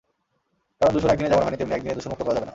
কারণ, 0.77 0.91
দূষণ 0.95 1.09
একদিনে 1.13 1.29
যেমন 1.31 1.43
হয়নি, 1.45 1.57
তেমনি 1.59 1.75
একদিনে 1.77 1.95
দূষণমুক্ত 1.97 2.21
করা 2.25 2.35
যাবে 2.35 2.45
না। 2.45 2.49